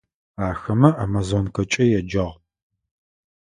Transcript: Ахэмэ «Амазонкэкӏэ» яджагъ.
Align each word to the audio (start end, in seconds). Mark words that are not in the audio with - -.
Ахэмэ 0.47 0.89
«Амазонкэкӏэ» 1.03 1.83
яджагъ. 1.99 2.35